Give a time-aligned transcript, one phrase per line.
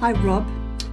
[0.00, 0.46] Hi, Rob.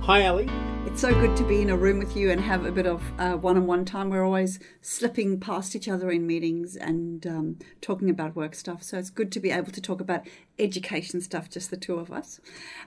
[0.04, 0.48] Hi, Ali.
[0.86, 3.02] It's so good to be in a room with you and have a bit of
[3.44, 4.09] one on one time.
[4.09, 8.81] We're always slipping past each other in meetings and um, talking about work stuff.
[8.81, 10.25] So it's good to be able to talk about
[10.57, 12.39] education stuff, just the two of us.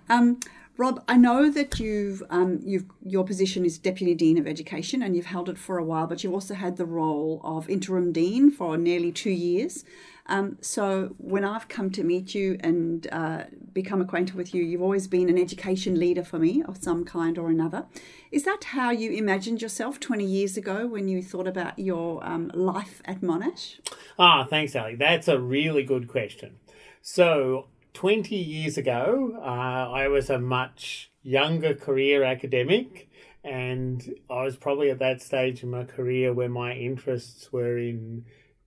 [0.08, 0.40] Um,
[0.78, 5.14] Rob, I know that you've um, you've your position is deputy dean of education, and
[5.14, 6.06] you've held it for a while.
[6.06, 9.84] But you've also had the role of interim dean for nearly two years.
[10.28, 14.82] Um, so when I've come to meet you and uh, become acquainted with you, you've
[14.82, 17.86] always been an education leader for me of some kind or another.
[18.32, 22.50] Is that how you imagined yourself 20 years ago when you thought about your um,
[22.54, 23.78] life at Monash?
[24.18, 24.96] Ah, thanks, Ali.
[24.96, 26.56] That's a really good question.
[27.02, 33.08] So 20 years ago, uh, I was a much younger career academic,
[33.44, 38.24] and I was probably at that stage in my career where my interests were in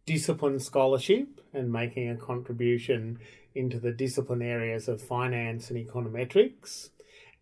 [0.10, 3.20] discipline scholarship and making a contribution
[3.54, 6.90] into the discipline areas of finance and econometrics.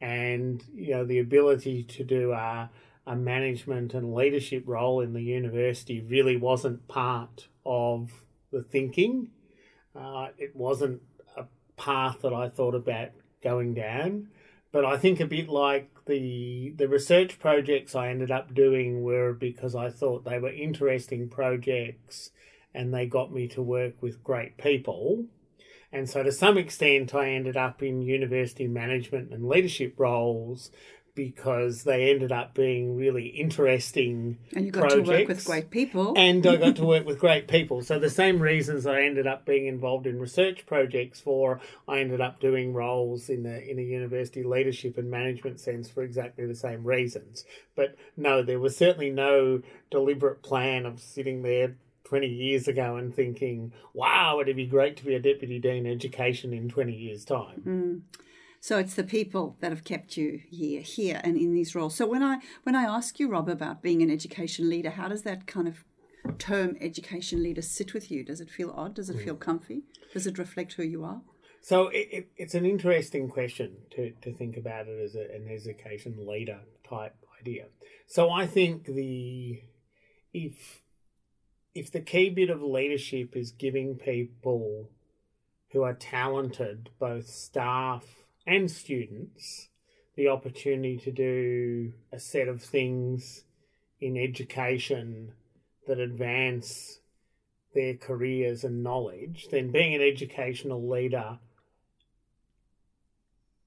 [0.02, 2.70] And you know the ability to do a,
[3.06, 8.12] a management and leadership role in the university really wasn't part of
[8.52, 9.30] the thinking.
[9.96, 11.02] Uh, it wasn't
[11.38, 11.46] a
[11.78, 14.28] path that i thought about going down.
[14.74, 19.34] But i think a bit like the the research projects i ended up doing were
[19.34, 22.32] because i thought they were interesting projects
[22.78, 25.26] and they got me to work with great people.
[25.92, 30.70] And so, to some extent, I ended up in university management and leadership roles
[31.18, 35.10] because they ended up being really interesting and you got projects.
[35.10, 38.08] to work with great people and i got to work with great people so the
[38.08, 42.72] same reasons i ended up being involved in research projects for i ended up doing
[42.72, 47.46] roles in the in a university leadership and management sense for exactly the same reasons
[47.76, 51.74] but no there was certainly no deliberate plan of sitting there
[52.08, 56.54] 20 years ago and thinking, wow, it'd be great to be a deputy dean education
[56.54, 57.62] in 20 years' time.
[57.66, 58.20] Mm.
[58.60, 61.96] So it's the people that have kept you here, here, and in these roles.
[61.96, 65.24] So when I when I ask you, Rob, about being an education leader, how does
[65.24, 65.84] that kind of
[66.40, 68.24] term education leader sit with you?
[68.24, 68.96] Does it feel odd?
[68.96, 69.24] Does it mm.
[69.24, 69.84] feel comfy?
[70.14, 71.22] Does it reflect who you are?
[71.62, 75.48] So it, it, it's an interesting question to, to think about it as a, an
[75.50, 77.66] education leader type idea.
[78.06, 79.62] So I think the
[80.34, 80.82] if
[81.78, 84.90] if the key bit of leadership is giving people
[85.72, 88.04] who are talented, both staff
[88.48, 89.70] and students,
[90.16, 93.44] the opportunity to do a set of things
[94.02, 95.34] in education
[95.86, 97.00] that advance
[97.76, 101.38] their careers and knowledge, then being an educational leader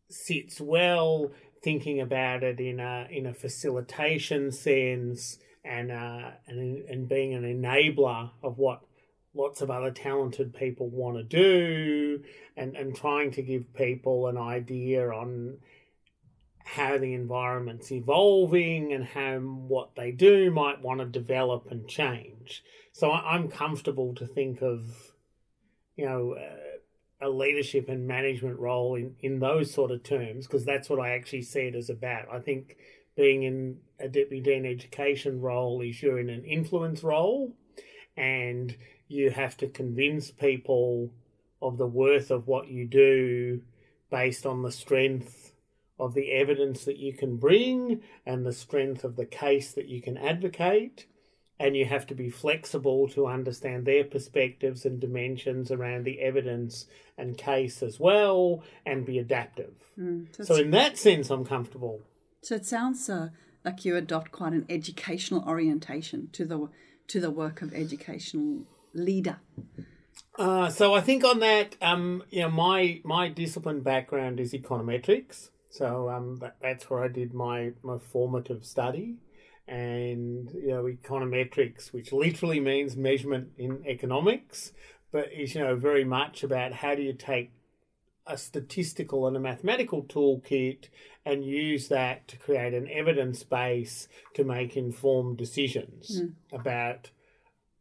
[0.08, 1.30] sits well.
[1.62, 7.42] Thinking about it in a in a facilitation sense and uh, and and being an
[7.42, 8.82] enabler of what
[9.34, 12.22] lots of other talented people want to do,
[12.56, 15.58] and and trying to give people an idea on
[16.64, 22.62] how the environment's evolving and how what they do might want to develop and change.
[22.92, 25.12] So I'm comfortable to think of,
[25.96, 26.36] you know.
[27.22, 31.10] A leadership and management role in, in those sort of terms because that's what I
[31.10, 32.32] actually see it as about.
[32.32, 32.78] I think
[33.16, 37.54] being in a deputy dean education role is you're in an influence role
[38.16, 38.76] and
[39.08, 41.10] you have to convince people
[41.60, 43.60] of the worth of what you do
[44.10, 45.52] based on the strength
[45.98, 50.00] of the evidence that you can bring and the strength of the case that you
[50.00, 51.06] can advocate.
[51.58, 56.86] And you have to be flexible to understand their perspectives and dimensions around the evidence
[57.18, 59.74] and case as well and be adaptive.
[59.98, 62.00] Mm, so, in that sense, I'm comfortable
[62.42, 63.28] so it sounds uh,
[63.64, 66.68] like you adopt quite an educational orientation to the
[67.08, 68.64] to the work of educational
[68.94, 69.40] leader.
[70.38, 75.50] Uh, so I think on that, um, you know, my my discipline background is econometrics.
[75.70, 79.16] So um, that, that's where I did my my formative study,
[79.68, 84.72] and you know, econometrics, which literally means measurement in economics,
[85.12, 87.52] but is you know very much about how do you take
[88.26, 90.88] a statistical and a mathematical toolkit
[91.30, 96.32] and use that to create an evidence base to make informed decisions mm.
[96.52, 97.10] about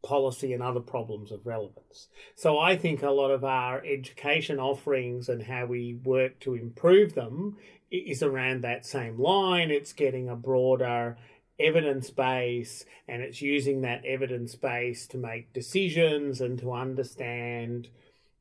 [0.02, 2.08] policy and other problems of relevance.
[2.34, 7.14] So I think a lot of our education offerings and how we work to improve
[7.14, 7.56] them
[7.90, 9.70] is around that same line.
[9.70, 11.18] It's getting a broader
[11.58, 17.88] evidence base and it's using that evidence base to make decisions and to understand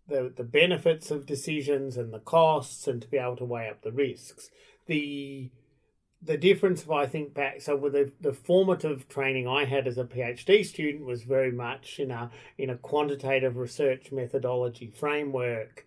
[0.07, 3.81] the, the benefits of decisions and the costs and to be able to weigh up
[3.81, 4.49] the risks.
[4.89, 5.51] The
[6.21, 9.97] the difference if I think back so with the, the formative training I had as
[9.97, 15.85] a PhD student was very much in a in a quantitative research methodology framework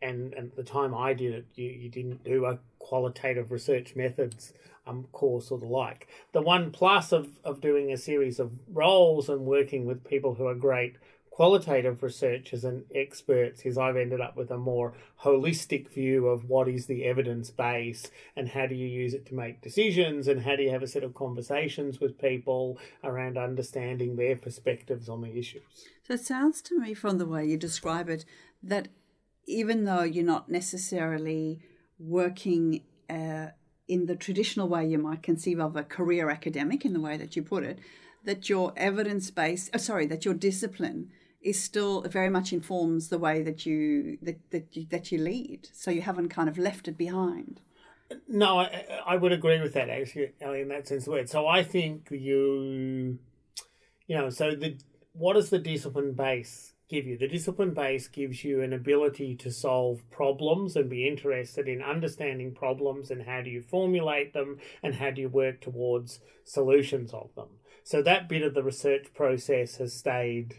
[0.00, 3.96] and, and at the time I did it, you, you didn't do a qualitative research
[3.96, 4.52] methods
[4.86, 6.08] um, course or the like.
[6.32, 10.46] The one plus of, of doing a series of roles and working with people who
[10.46, 10.96] are great
[11.34, 14.94] qualitative researchers and experts is I've ended up with a more
[15.24, 19.34] holistic view of what is the evidence base and how do you use it to
[19.34, 24.14] make decisions and how do you have a set of conversations with people around understanding
[24.14, 25.64] their perspectives on the issues.
[26.06, 28.24] So it sounds to me from the way you describe it
[28.62, 28.86] that
[29.44, 31.58] even though you're not necessarily
[31.98, 33.48] working uh,
[33.88, 37.34] in the traditional way you might conceive of a career academic in the way that
[37.34, 37.80] you put it,
[38.22, 41.10] that your evidence based, oh, sorry, that your discipline
[41.44, 45.68] is still very much informs the way that you that that you, that you lead.
[45.72, 47.60] So you haven't kind of left it behind.
[48.26, 51.28] No, I, I would agree with that actually, Ali, in that sense of word.
[51.28, 53.18] So I think you,
[54.06, 54.78] you know, so the
[55.12, 57.18] what does the discipline base give you?
[57.18, 62.54] The discipline base gives you an ability to solve problems and be interested in understanding
[62.54, 67.34] problems and how do you formulate them and how do you work towards solutions of
[67.34, 67.48] them.
[67.84, 70.54] So that bit of the research process has stayed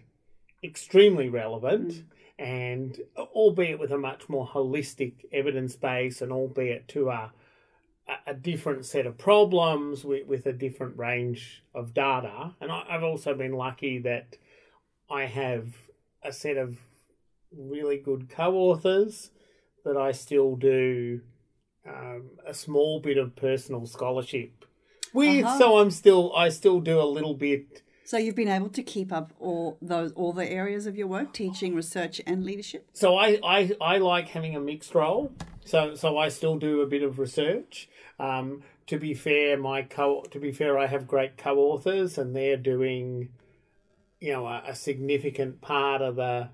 [0.66, 1.92] extremely relevant.
[1.92, 2.04] Mm.
[2.38, 7.32] And albeit with a much more holistic evidence base, and albeit to a
[8.28, 12.54] a different set of problems with, with a different range of data.
[12.62, 14.38] And I, I've also been lucky that
[15.10, 15.74] I have
[16.24, 16.78] a set of
[17.56, 19.32] really good co-authors
[19.84, 21.22] that I still do
[21.88, 24.66] um, a small bit of personal scholarship
[25.14, 25.46] with.
[25.46, 25.58] Uh-huh.
[25.58, 29.12] So I'm still I still do a little bit so you've been able to keep
[29.12, 32.88] up all those all the areas of your work, teaching, research, and leadership.
[32.94, 35.32] So I I, I like having a mixed role.
[35.66, 37.90] So so I still do a bit of research.
[38.20, 42.58] Um, to be fair, my co to be fair, I have great co-authors, and they're
[42.58, 43.30] doing,
[44.20, 46.50] you know, a, a significant part of the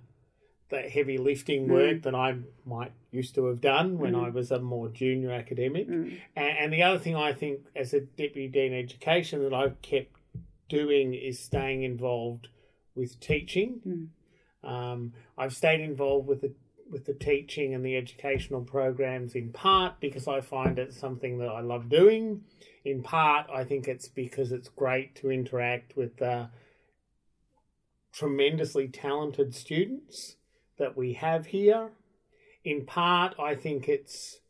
[0.70, 1.72] the heavy lifting mm.
[1.72, 2.04] work mm.
[2.04, 4.26] that I might used to have done when mm.
[4.26, 5.90] I was a more junior academic.
[5.90, 6.18] Mm.
[6.34, 10.16] And, and, the other thing I think, as a deputy dean education, that I've kept
[10.72, 12.48] doing is staying involved
[12.96, 13.82] with teaching.
[13.86, 14.70] Mm.
[14.70, 16.54] Um, I've stayed involved with the
[16.90, 21.48] with the teaching and the educational programs in part because I find it something that
[21.48, 22.42] I love doing.
[22.84, 26.50] In part, I think it's because it's great to interact with the
[28.12, 30.36] tremendously talented students
[30.78, 31.92] that we have here.
[32.66, 34.42] In part, I think it's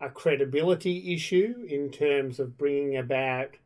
[0.00, 3.56] a credibility issue in terms of bringing about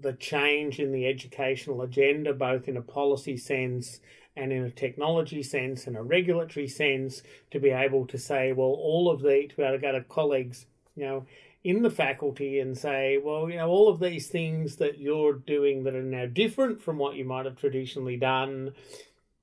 [0.00, 4.00] the change in the educational agenda, both in a policy sense
[4.36, 8.68] and in a technology sense and a regulatory sense, to be able to say, well,
[8.68, 11.26] all of the, to be able to go to colleagues, you know,
[11.64, 15.82] in the faculty and say, well, you know, all of these things that you're doing
[15.82, 18.72] that are now different from what you might have traditionally done,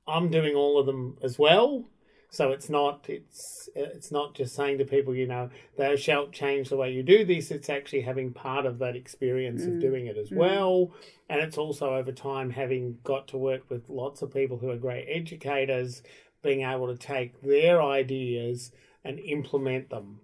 [0.08, 1.84] I'm doing all of them as well.
[2.34, 6.70] So it's not it's it's not just saying to people, you know, thou shalt change
[6.70, 7.52] the way you do this.
[7.52, 9.76] It's actually having part of that experience mm.
[9.76, 10.38] of doing it as mm.
[10.38, 10.96] well,
[11.30, 14.78] and it's also over time having got to work with lots of people who are
[14.78, 16.02] great educators,
[16.42, 18.72] being able to take their ideas
[19.06, 20.20] and implement them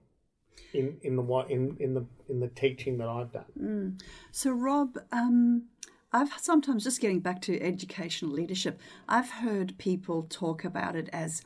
[0.73, 3.51] in in the what in in the in the teaching that I've done.
[3.61, 4.01] Mm.
[4.31, 4.97] So Rob.
[5.11, 5.65] Um...
[6.11, 11.43] I've sometimes just getting back to educational leadership, I've heard people talk about it as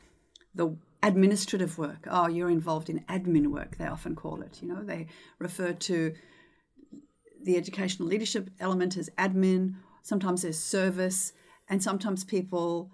[0.55, 2.07] the administrative work.
[2.09, 4.59] Oh, you're involved in admin work, they often call it.
[4.61, 5.07] You know, they
[5.39, 6.13] refer to
[7.43, 11.33] the educational leadership element as admin, sometimes as service,
[11.67, 12.91] and sometimes people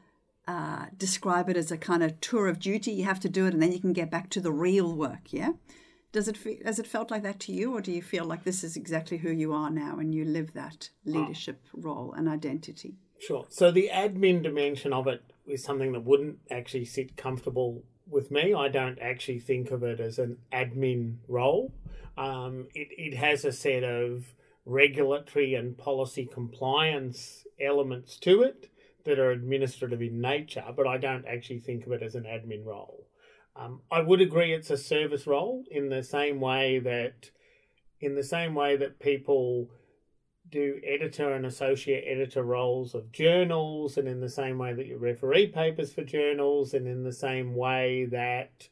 [0.48, 2.92] uh, describe it as a kind of tour of duty.
[2.92, 5.32] You have to do it and then you can get back to the real work,
[5.32, 5.52] yeah?
[6.12, 8.44] Does it feel, has it felt like that to you, or do you feel like
[8.44, 12.96] this is exactly who you are now and you live that leadership role and identity?
[13.20, 13.46] Sure.
[13.50, 18.54] So the admin dimension of it is something that wouldn't actually sit comfortable with me.
[18.54, 21.74] I don't actually think of it as an admin role.
[22.18, 24.34] Um, it, it has a set of
[24.66, 28.70] regulatory and policy compliance elements to it
[29.06, 32.66] that are administrative in nature, but I don't actually think of it as an admin
[32.66, 33.08] role.
[33.56, 37.32] Um, I would agree it's a service role in the same way that,
[38.00, 39.70] in the same way that people
[40.52, 44.98] do editor and associate editor roles of journals, and in the same way that you
[44.98, 48.70] referee papers for journals, and in the same way that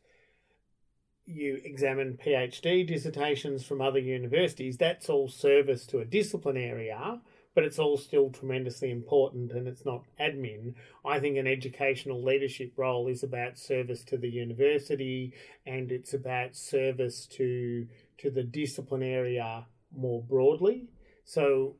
[1.27, 7.19] you examine PhD dissertations from other universities, that's all service to a discipline area,
[7.53, 10.73] but it's all still tremendously important and it's not admin.
[11.03, 15.33] I think an educational leadership role is about service to the university
[15.65, 17.87] and it's about service to
[18.19, 19.65] to the discipline area
[19.95, 20.87] more broadly.
[21.27, 21.75] So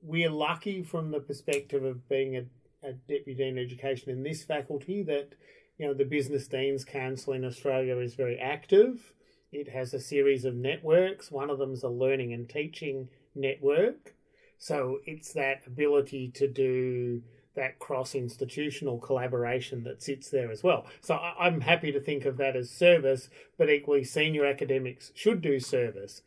[0.00, 2.44] we're lucky from the perspective of being a,
[2.88, 5.34] a deputy dean of education in this faculty that
[5.76, 9.12] you know, the Business Deans Council in Australia is very active.
[9.50, 11.32] It has a series of networks.
[11.32, 14.14] One of them is a learning and teaching network.
[14.58, 17.22] So it's that ability to do
[17.56, 20.86] that cross institutional collaboration that sits there as well.
[21.00, 23.28] So I'm happy to think of that as service,
[23.58, 26.22] but equally, senior academics should do service.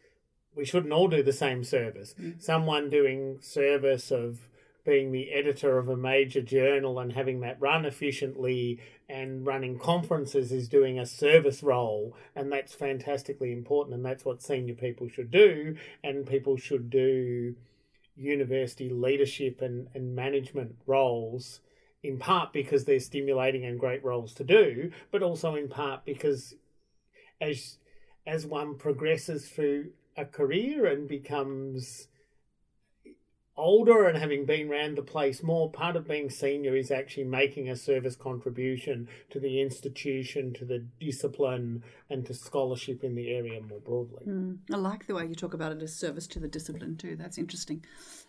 [0.56, 2.16] We shouldn't all do the same service.
[2.20, 2.42] Mm.
[2.42, 4.48] Someone doing service of
[4.86, 10.52] being the editor of a major journal and having that run efficiently and running conferences
[10.52, 15.32] is doing a service role and that's fantastically important and that's what senior people should
[15.32, 17.56] do and people should do
[18.16, 21.60] university leadership and, and management roles
[22.04, 26.54] in part because they're stimulating and great roles to do but also in part because
[27.42, 27.78] as
[28.28, 32.08] as one progresses through a career and becomes
[33.58, 37.70] older and having been around the place more, part of being senior is actually making
[37.70, 43.62] a service contribution to the institution, to the discipline, and to scholarship in the area
[43.62, 44.26] more broadly.
[44.28, 47.16] Mm, I like the way you talk about it as service to the discipline too.
[47.16, 47.86] That's interesting.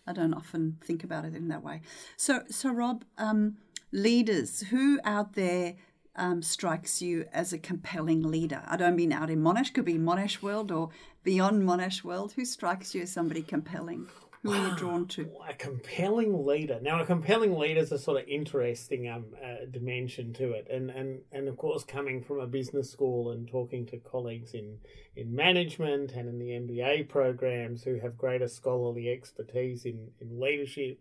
[0.06, 1.80] I don't often think about it in that way.
[2.16, 3.56] So, so Rob, um,
[3.90, 5.74] leaders who out there
[6.16, 8.62] um, strikes you as a compelling leader?
[8.66, 10.90] I don't mean out in Monash, could be Monash World or
[11.22, 12.32] beyond Monash World.
[12.32, 14.08] Who strikes you as somebody compelling?
[14.42, 15.30] Who are you drawn to?
[15.48, 16.78] A compelling leader.
[16.80, 20.90] Now, a compelling leader is a sort of interesting um, uh, dimension to it, and,
[20.90, 24.78] and and of course, coming from a business school and talking to colleagues in
[25.16, 31.00] in management and in the MBA programs who have greater scholarly expertise in in leadership,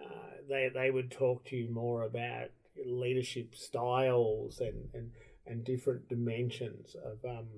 [0.00, 2.48] uh, they they would talk to you more about
[2.84, 5.10] leadership styles and and
[5.46, 7.48] and different dimensions of um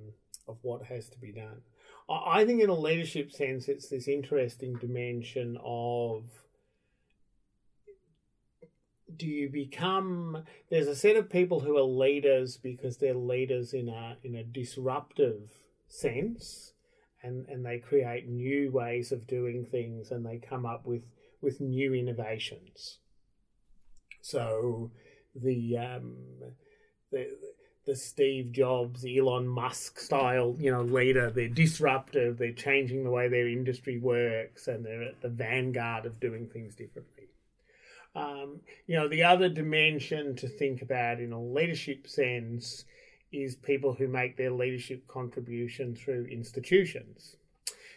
[0.47, 1.63] of what has to be done.
[2.11, 6.25] I think, in a leadership sense, it's this interesting dimension of
[9.15, 13.89] do you become there's a set of people who are leaders because they're leaders in
[13.89, 15.51] a in a disruptive
[15.89, 16.73] sense
[17.23, 21.03] and and they create new ways of doing things and they come up with
[21.41, 22.99] with new innovations
[24.21, 24.91] so
[25.43, 26.17] the um
[27.11, 27.29] the
[27.87, 31.31] the Steve Jobs, Elon Musk style, you know, leader.
[31.31, 32.37] They're disruptive.
[32.37, 36.75] They're changing the way their industry works, and they're at the vanguard of doing things
[36.75, 37.29] differently.
[38.15, 42.85] Um, you know, the other dimension to think about in a leadership sense
[43.33, 47.37] is people who make their leadership contribution through institutions.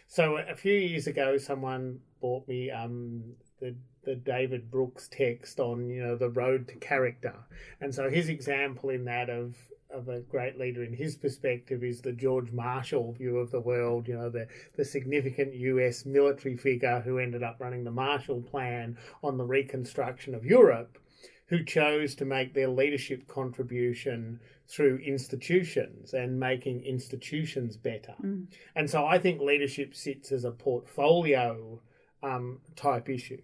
[0.06, 3.22] So a few years ago, someone bought me um,
[3.60, 7.34] the the David Brooks text on you know the road to character,
[7.80, 9.56] and so his example in that of
[9.92, 14.08] of a great leader in his perspective is the George Marshall view of the world,
[14.08, 18.96] you know, the, the significant US military figure who ended up running the Marshall Plan
[19.22, 20.98] on the reconstruction of Europe,
[21.46, 28.14] who chose to make their leadership contribution through institutions and making institutions better.
[28.22, 28.46] Mm.
[28.74, 31.80] And so I think leadership sits as a portfolio
[32.22, 33.42] um, type issue.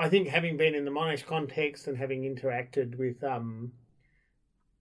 [0.00, 3.72] I think having been in the Monash context and having interacted with um,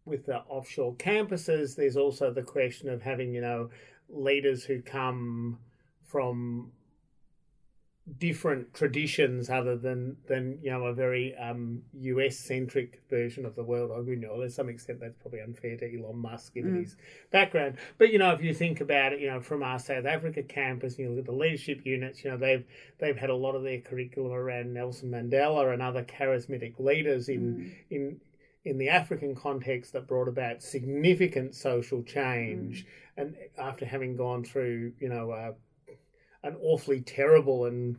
[0.05, 3.69] with the offshore campuses, there's also the question of having, you know,
[4.07, 5.59] leaders who come
[6.05, 6.71] from
[8.17, 13.63] different traditions other than than you know a very um, US centric version of the
[13.63, 13.91] world.
[13.91, 16.83] I mean, you know, to some extent that's probably unfair to Elon Musk given mm.
[16.83, 16.95] his
[17.31, 17.77] background.
[17.97, 20.97] But you know, if you think about it, you know, from our South Africa campus,
[20.97, 22.23] you look at the leadership units.
[22.23, 22.65] You know, they've
[22.99, 27.41] they've had a lot of their curriculum around Nelson Mandela and other charismatic leaders in
[27.41, 27.71] mm.
[27.89, 28.21] in
[28.65, 33.23] in the African context that brought about significant social change, mm.
[33.23, 35.51] and after having gone through, you know, uh,
[36.43, 37.97] an awfully terrible and,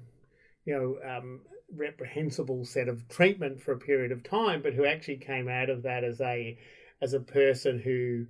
[0.64, 1.40] you know, um,
[1.74, 5.82] reprehensible set of treatment for a period of time, but who actually came out of
[5.82, 6.58] that as a
[7.02, 8.26] as a person who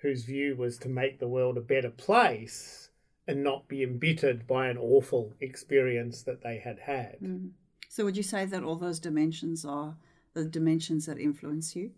[0.00, 2.88] whose view was to make the world a better place
[3.26, 7.16] and not be embittered by an awful experience that they had had.
[7.22, 7.50] Mm.
[7.88, 9.96] So, would you say that all those dimensions are
[10.34, 11.90] the dimensions that influence you?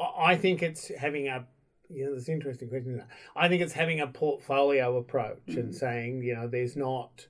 [0.00, 1.46] I think it's having a
[1.94, 3.02] you know, this interesting question.
[3.36, 5.60] I think it's having a portfolio approach mm-hmm.
[5.60, 7.26] and saying, you know, there's not,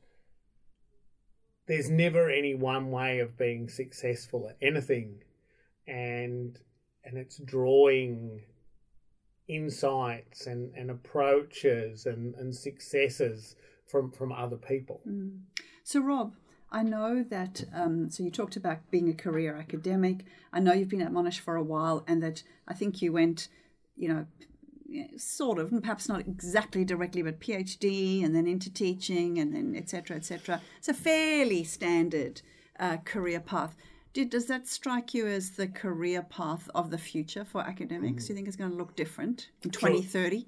[1.66, 5.23] there's never any one way of being successful at anything,
[5.87, 6.59] and
[7.04, 8.42] and it's drawing
[9.49, 15.00] insights and, and approaches and, and successes from from other people.
[15.09, 15.40] Mm.
[15.85, 16.35] So, Rob,
[16.71, 20.25] I know that, um, so you talked about being a career academic.
[20.52, 23.49] I know you've been at Monash for a while, and that I think you went,
[23.95, 24.26] you know,
[25.16, 30.16] sort of, perhaps not exactly directly, but PhD and then into teaching and then etc.
[30.16, 30.61] etc.
[30.78, 32.42] It's a fairly standard
[32.78, 33.75] uh, career path.
[34.12, 38.26] Did, does that strike you as the career path of the future for academics?
[38.26, 40.46] Do you think it's going to look different in 2030?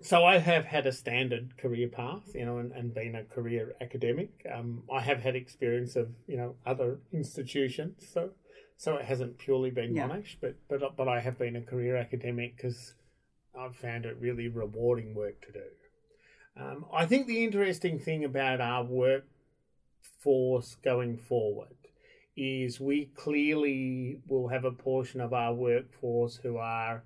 [0.00, 3.74] So I have had a standard career path, you know, and, and been a career
[3.80, 4.30] academic.
[4.52, 8.30] Um, I have had experience of, you know, other institutions, so
[8.76, 10.08] so it hasn't purely been Yeah.
[10.08, 12.94] Monash, but but but I have been a career academic because
[13.58, 15.64] I've found it really rewarding work to do.
[16.56, 21.74] Um, I think the interesting thing about our workforce going forward
[22.36, 27.04] is we clearly will have a portion of our workforce who are,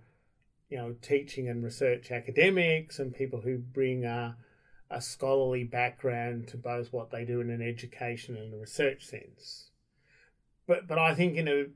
[0.69, 4.37] you know, teaching and research academics and people who bring a,
[4.91, 9.71] a scholarly background to both what they do in an education and a research sense.
[10.67, 11.67] But but I think in a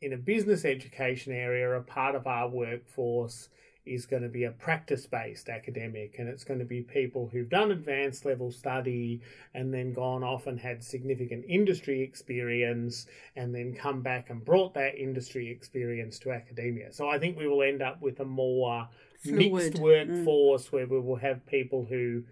[0.00, 3.48] in a business education area, a part of our workforce
[3.86, 7.48] is going to be a practice based academic, and it's going to be people who've
[7.48, 9.20] done advanced level study
[9.54, 14.74] and then gone off and had significant industry experience and then come back and brought
[14.74, 16.92] that industry experience to academia.
[16.92, 18.88] So I think we will end up with a more
[19.24, 20.08] mixed Fluid.
[20.08, 22.22] workforce where we will have people who,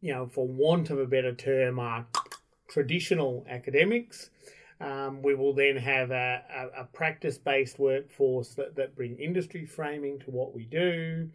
[0.00, 2.06] you know, for want of a better term, are
[2.68, 4.30] traditional academics.
[4.84, 9.64] Um, we will then have a, a, a practice based workforce that, that bring industry
[9.64, 11.30] framing to what we do.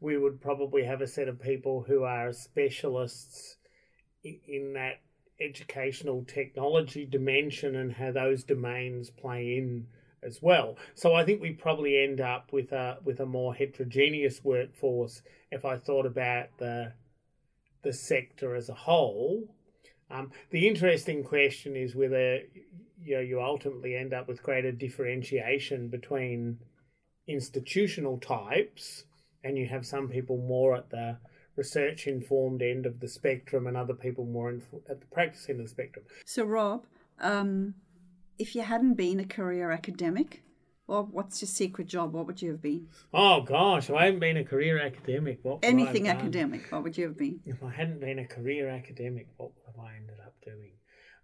[0.00, 3.56] We would probably have a set of people who are specialists
[4.22, 5.00] in, in that
[5.40, 9.86] educational technology dimension and how those domains play in
[10.22, 10.76] as well.
[10.94, 15.64] So I think we probably end up with a with a more heterogeneous workforce if
[15.64, 16.92] I thought about the
[17.82, 19.55] the sector as a whole.
[20.10, 22.40] Um, the interesting question is whether
[23.02, 26.58] you know you ultimately end up with greater differentiation between
[27.26, 29.04] institutional types,
[29.42, 31.18] and you have some people more at the
[31.56, 35.60] research informed end of the spectrum, and other people more in, at the practice end
[35.60, 36.04] of the spectrum.
[36.24, 36.84] So, Rob,
[37.20, 37.74] um,
[38.38, 40.42] if you hadn't been a career academic,
[40.86, 42.12] well, what's your secret job?
[42.12, 42.88] What would you have been?
[43.12, 45.40] Oh gosh, if I hadn't been a career academic.
[45.42, 47.40] What would I have Anything academic, what would you have been?
[47.44, 50.72] If I hadn't been a career academic, what would have I ended up doing?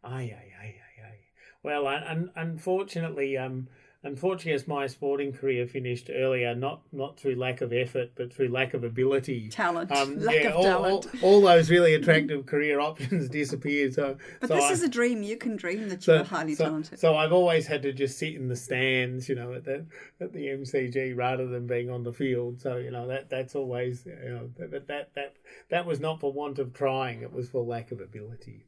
[0.05, 1.19] Ay, ay, ay, ay, ay.
[1.63, 3.69] Well, un- unfortunately, um,
[4.05, 8.49] unfortunately, as my sporting career finished earlier, not not through lack of effort, but through
[8.49, 9.49] lack of ability.
[9.49, 9.91] Talent.
[9.93, 11.07] Um, Lack yeah, of all, talent.
[11.23, 13.95] All, all those really attractive career options disappeared.
[13.95, 15.23] So, But so this I- is a dream.
[15.23, 16.99] You can dream that so, you're highly so, talented.
[16.99, 19.87] so I've always had to just sit in the stands, you know, at the
[20.21, 22.61] at the MCG rather than being on the field.
[22.61, 25.35] So you know that that's always you know that that that
[25.71, 28.67] that was not for want of trying; it was for lack of ability.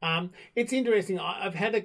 [0.00, 1.18] Um, it's interesting.
[1.18, 1.82] I, I've had a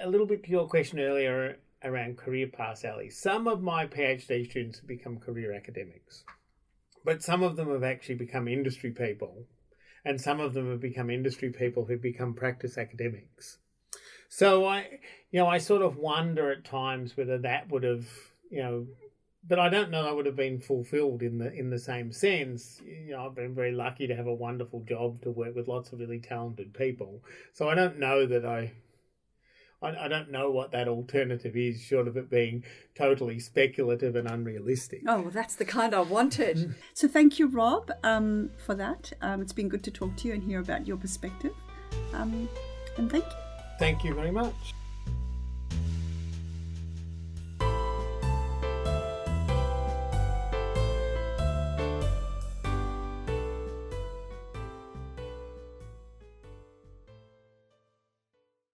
[0.00, 3.10] a little bit to your question earlier around career paths, Ali.
[3.10, 6.24] Some of my PhD students have become career academics,
[7.04, 9.46] but some of them have actually become industry people
[10.04, 13.58] and some of them have become industry people who've become practice academics.
[14.28, 18.06] So I, you know, I sort of wonder at times whether that would have,
[18.50, 18.86] you know,
[19.46, 22.12] but I don't know that I would have been fulfilled in the in the same
[22.12, 22.80] sense.
[22.84, 25.92] You know, I've been very lucky to have a wonderful job to work with lots
[25.92, 27.22] of really talented people.
[27.52, 28.72] So I don't know that I.
[29.84, 34.28] I I don't know what that alternative is, short of it being totally speculative and
[34.28, 35.02] unrealistic.
[35.06, 36.74] Oh, well, that's the kind I wanted.
[36.94, 39.12] so thank you, Rob, um, for that.
[39.20, 41.52] Um, it's been good to talk to you and hear about your perspective.
[42.12, 42.48] Um,
[42.96, 43.30] and thank you.
[43.78, 44.54] Thank you very much.